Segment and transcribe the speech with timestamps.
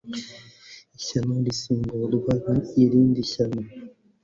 [0.97, 3.61] ishyano rirasimburwa n' irindi shyano.